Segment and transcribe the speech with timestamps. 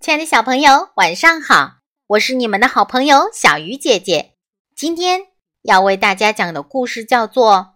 [0.00, 1.78] 亲爱的小朋友，晚上好！
[2.06, 4.34] 我是你们的好朋友小鱼姐姐。
[4.76, 5.22] 今天
[5.62, 7.52] 要为大家讲的故事叫做《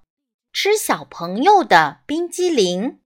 [0.52, 2.98] 吃小朋友的冰激凌》。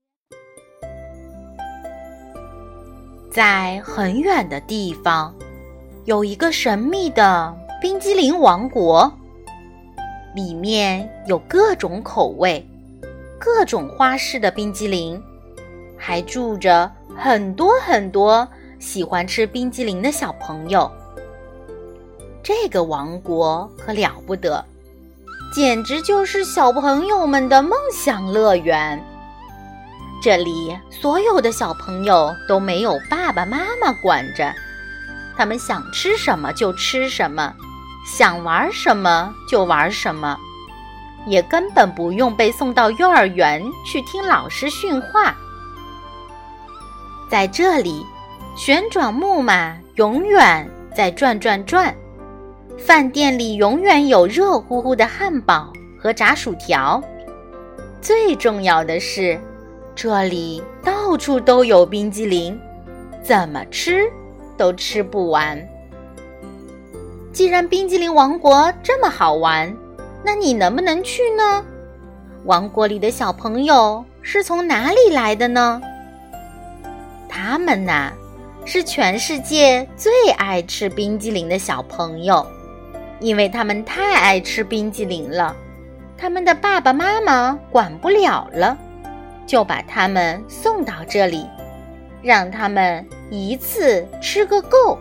[3.33, 5.35] 在很远的地方，
[6.05, 9.11] 有一个神秘的冰激凌王国，
[10.35, 12.65] 里面有各种口味、
[13.39, 15.21] 各种花式的冰激凌，
[15.97, 18.47] 还住着很多很多。
[18.79, 20.91] 喜欢吃冰激凌的小朋友，
[22.43, 24.65] 这个王国可了不得，
[25.53, 29.03] 简直就是小朋友们的梦想乐园。
[30.23, 34.55] 这里所有的小朋友都没有爸爸妈妈管着，
[35.37, 37.55] 他们想吃什么就吃什么，
[38.07, 40.39] 想玩什么就玩什么，
[41.27, 45.35] 也根本不用被送到幼儿园去听老师训话。
[47.31, 48.05] 在这里。
[48.57, 51.95] 旋转木马永远在转转转，
[52.79, 57.03] 饭店里永远有热乎乎的汉堡和炸薯条。
[58.01, 59.39] 最重要的是，
[59.95, 62.59] 这里到处都有冰激凌，
[63.23, 64.11] 怎么吃
[64.57, 65.63] 都吃不完。
[67.35, 69.71] 既然冰激凌王国这么好玩，
[70.25, 71.63] 那你能不能去呢？
[72.47, 75.79] 王国里的小朋友是从哪里来的呢？
[77.29, 78.11] 他们呐。
[78.69, 82.45] 是全世界最爱吃冰激凌的小朋友，
[83.21, 85.55] 因为他们太爱吃冰激凌了，
[86.19, 88.77] 他们的爸爸妈妈管不了了，
[89.47, 91.47] 就把他们送到这里，
[92.23, 94.99] 让他们一次吃个够。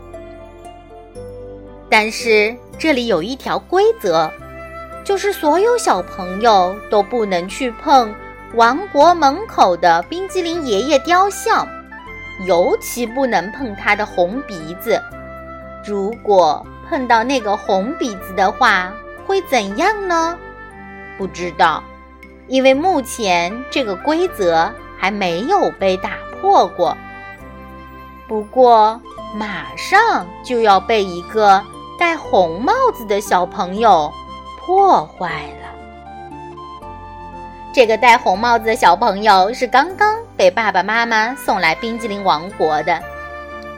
[1.90, 4.32] 但是这里有一条规则，
[5.04, 8.14] 就是所有小朋友都不能去碰
[8.54, 11.68] 王国门口的冰激凌爷爷雕像。
[12.44, 15.02] 尤其不能碰他的红鼻子，
[15.86, 18.94] 如果碰到那个红鼻子的话，
[19.26, 20.38] 会怎样呢？
[21.18, 21.82] 不知道，
[22.48, 26.12] 因为目前这个规则还没有被打
[26.42, 26.96] 破过。
[28.28, 29.00] 不过，
[29.36, 31.64] 马上就要被一个
[31.98, 34.12] 戴红帽子的小朋友
[34.60, 35.75] 破坏了。
[37.76, 43.04] 这个戴红帽子的小朋友是刚刚被爸爸妈妈送来冰激凌王国的。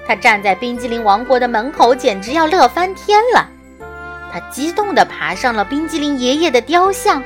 [0.05, 3.49] 他站在冰激凌王国的门口，简直要乐翻天了。
[4.31, 7.23] 他激动地爬上了冰激凌爷爷的雕像，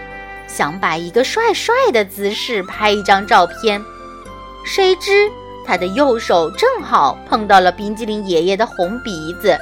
[0.48, 3.84] 想摆一个帅帅的姿势拍一张照片。
[4.64, 5.30] 谁知
[5.68, 9.60] 他的右手正好碰到了冰激凌爷爷的红鼻子，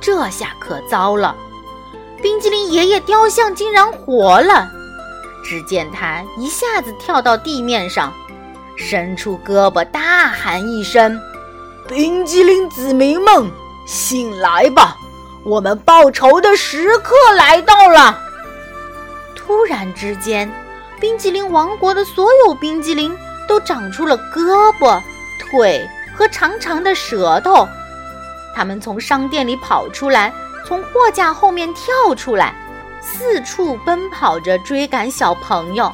[0.00, 1.36] 这下可糟了！
[2.22, 4.79] 冰激凌爷爷雕像竟然活了。
[5.50, 8.14] 只见他一下子跳到地面上，
[8.76, 11.20] 伸出胳膊，大喊一声
[11.90, 13.50] ：“冰激凌子民们，
[13.84, 14.96] 醒来吧！
[15.42, 18.16] 我们报仇的时刻来到了！”
[19.34, 20.48] 突然之间，
[21.00, 23.12] 冰激凌王国的所有冰激凌
[23.48, 25.02] 都长出了胳膊、
[25.40, 25.84] 腿
[26.16, 27.66] 和长长的舌头，
[28.54, 30.32] 它们从商店里跑出来，
[30.64, 32.54] 从货架后面跳出来。
[33.00, 35.92] 四处奔跑着追赶小朋友，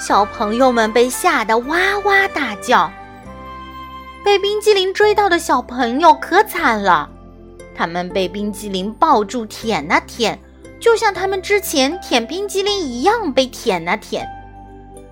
[0.00, 2.90] 小朋友们被吓得哇哇大叫。
[4.24, 7.08] 被冰激凌追到的小朋友可惨了，
[7.74, 10.38] 他们被冰激凌抱住舔啊舔，
[10.78, 14.26] 就像他们之前舔冰激凌一样被舔啊舔。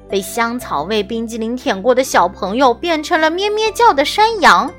[0.08, 4.70] 被香草味冰激凌舔过的小朋友变成了咩咩叫的山羊，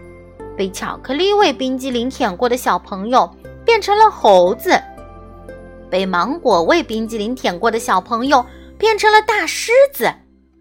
[0.57, 3.29] 被巧克力味冰激凌舔过的小朋友
[3.63, 4.81] 变成了猴子。
[5.89, 8.45] 被芒果味冰激凌舔过的小朋友
[8.77, 10.13] 变成了大狮子，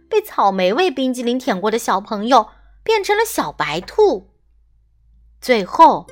[0.09, 2.49] 被草莓味冰激凌舔过的小朋友
[2.83, 4.29] 变成了小白兔。
[5.41, 6.07] 最后，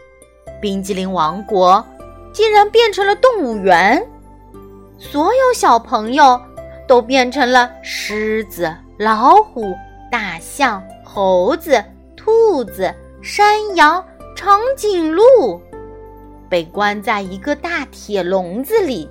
[0.61, 1.85] 冰激凌王国
[2.33, 4.09] 竟然变成了动物园，
[4.99, 6.41] 所有小朋友
[6.87, 9.75] 都变成了狮子、老虎、
[10.13, 11.83] 大象、猴子、
[12.17, 14.05] 兔子、山羊、
[14.37, 15.61] 长颈鹿。
[16.57, 19.07] 被关在一个大铁笼子里，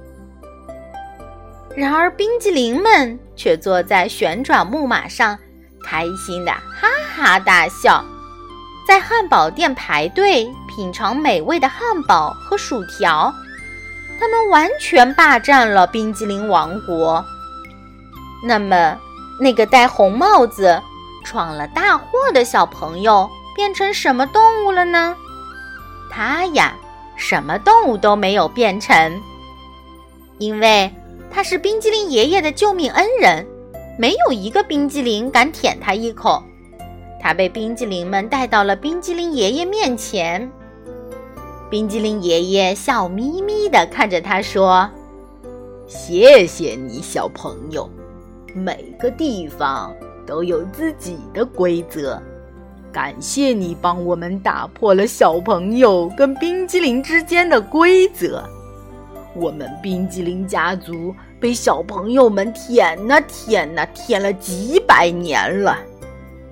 [1.76, 5.38] 然而冰激凌们却坐在旋转木马上，
[5.86, 8.04] 开心的哈哈大笑，
[8.88, 13.32] 在汉堡店排队品尝美味的汉堡和薯条。
[14.20, 17.24] 他们完全霸占了冰激凌王国。
[18.44, 18.98] 那么，
[19.40, 20.82] 那个戴红帽子、
[21.24, 25.16] 闯了大祸的小朋友变成什么动物了呢？
[26.10, 26.74] 他呀。
[27.16, 29.22] 什么动物都没有变成，
[30.38, 30.92] 因为
[31.32, 33.46] 他是冰激凌爷爷的救命恩人，
[33.98, 36.44] 没有一个冰激凌敢舔他一口。
[37.22, 40.52] 他被冰激凌们带到了冰激凌爷爷面前。
[41.70, 44.88] 冰激凌爷爷笑眯眯地看着他说
[45.88, 47.90] ：“谢谢你，小朋友。
[48.54, 49.94] 每个地方
[50.26, 52.22] 都有自己的规则。
[52.96, 58.42] 感谢你帮我们打破了小朋友跟冰激凌之间的规则。
[59.36, 65.78] 我们冰激凌家族被小朋友们舔呐舔呐舔了几百年了，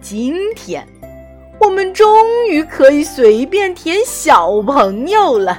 [0.02, 0.86] 今天。”
[1.62, 2.06] 我们终
[2.50, 5.58] 于可以随便舔小朋友了，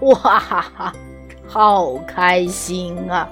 [0.00, 0.94] 哇哈哈，
[1.46, 3.28] 好开心啊！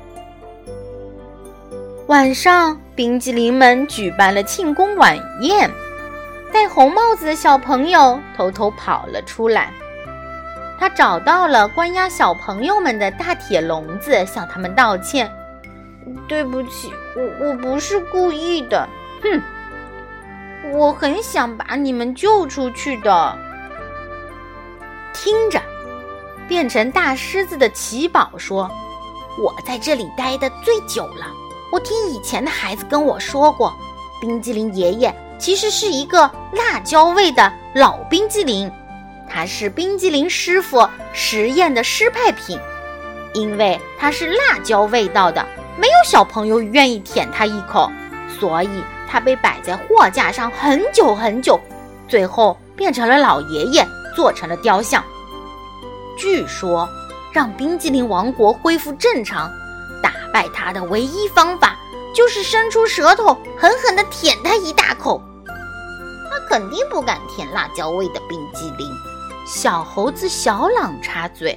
[2.08, 5.70] 晚上，冰激凌们举办了庆功晚宴，
[6.52, 9.72] 戴红帽子的小朋友偷偷跑了出来。
[10.78, 15.30] 他找到了关押小朋友们的大铁笼子，向他们道歉
[16.28, 18.88] ：“对不起，我我不是故意的。”
[19.22, 19.42] 哼。
[20.74, 23.38] 我很想把你们救出去的。
[25.12, 25.60] 听着，
[26.48, 28.70] 变成大狮子的奇宝说
[29.42, 31.26] ：“我在这里待的最久了。
[31.72, 33.72] 我听以前的孩子跟我说过，
[34.20, 38.70] 冰激凌爷爷其实是一个辣椒味的老冰激凌，
[39.28, 42.58] 它是冰激凌师傅实验的失败品，
[43.34, 45.44] 因为它是辣椒味道的，
[45.76, 47.90] 没有小朋友愿意舔它一口，
[48.38, 48.68] 所以。”
[49.12, 51.60] 它被摆在货架上很久很久，
[52.08, 55.04] 最后变成了老爷爷做成了雕像。
[56.16, 56.88] 据说，
[57.30, 59.52] 让冰激凌王国恢复正常，
[60.02, 61.76] 打败它的唯一方法
[62.14, 65.22] 就是伸出舌头狠狠地舔它一大口。
[66.48, 68.90] 肯定不敢舔辣椒味的冰激凌。
[69.46, 71.56] 小猴子小朗插嘴：“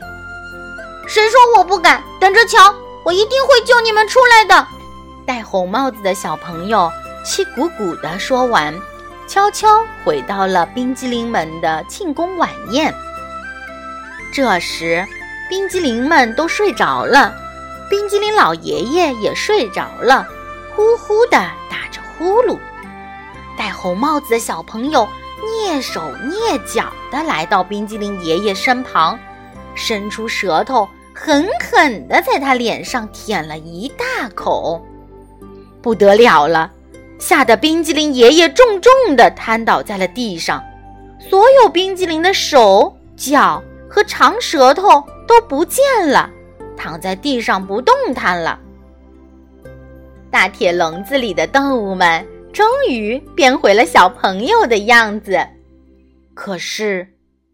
[1.08, 2.04] 谁说我不敢？
[2.20, 2.74] 等着瞧，
[3.04, 4.68] 我一定会救你们出来的。”
[5.26, 6.92] 戴红帽子的小朋友。
[7.28, 8.72] 气鼓鼓地说完，
[9.28, 12.94] 悄悄回到了冰激凌们的庆功晚宴。
[14.32, 15.04] 这时，
[15.50, 17.34] 冰激凌们都睡着了，
[17.90, 20.28] 冰激凌老爷爷也睡着了，
[20.76, 21.38] 呼呼地
[21.68, 22.60] 打着呼噜。
[23.58, 25.08] 戴红帽子的小朋友
[25.42, 29.18] 蹑手蹑脚地来到冰激凌爷爷身旁，
[29.76, 34.84] 伸出舌头，狠狠地在他脸上舔了一大口。
[35.82, 36.72] 不得了了！
[37.18, 40.62] 吓得冰激凌爷爷重重地瘫倒在了地上，
[41.18, 46.30] 所有冰激凌的手脚和长舌头都不见了，
[46.76, 48.60] 躺在地上不动弹了。
[50.30, 52.26] 大铁笼子里的动物们
[52.56, 55.46] 终于变回了小朋友的样子，
[56.34, 57.06] 可是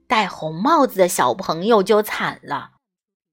[0.08, 2.70] 戴红帽子的小朋友就惨了，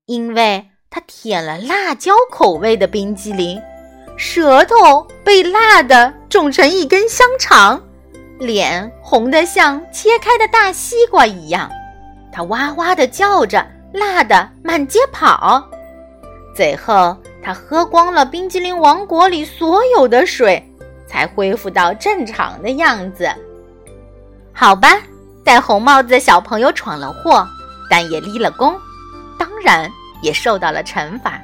[0.07, 3.61] 因为他舔了辣椒口味的冰激凌。
[4.17, 7.79] 舌头被辣的肿成一根香肠，
[8.39, 11.71] 脸红得像切开的大西瓜一样，
[12.33, 13.63] 他哇哇的叫着，
[13.93, 15.69] 辣得满街跑。
[16.57, 20.65] 最后，他喝光了冰激凌王国里所有的水，
[21.09, 23.29] 才恢复到正常的样子。
[24.53, 24.89] 好吧，
[25.43, 27.47] 戴红帽子的小朋友闯了祸，
[27.89, 28.77] 但也立了功，
[29.39, 29.91] 当然
[30.23, 31.41] 也受到了惩罚。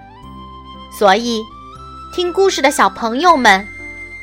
[0.96, 1.42] 所以。
[2.12, 3.66] 听故事的小朋友们，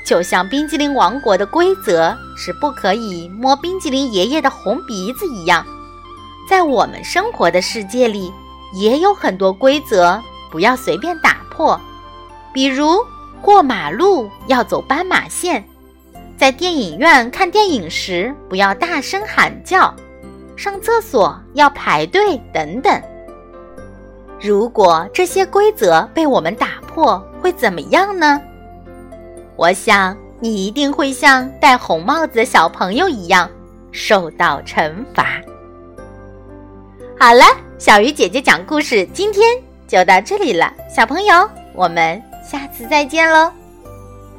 [0.05, 5.65] 就像冰激凌王国的规则是不可以摸冰激凌爷爷的红鼻子一样，
[6.49, 8.31] 在我们生活的世界里，
[8.73, 11.77] 也有很多规则不要随便打破。
[12.53, 13.05] 比如
[13.41, 15.63] 过马路要走斑马线，
[16.37, 19.93] 在电影院看电影时不要大声喊叫，
[20.55, 23.01] 上厕所要排队等等。
[24.39, 28.41] 如果这些规则被我们打破，会怎么样呢？
[29.55, 33.49] 我想你一定会像戴红帽子的小朋友一样
[33.91, 35.41] 受到惩罚。
[37.19, 37.43] 好了，
[37.77, 39.45] 小鱼姐姐讲故事今天
[39.87, 42.19] 就到这里了，小朋友，我们
[42.51, 43.60] 下次再见喽。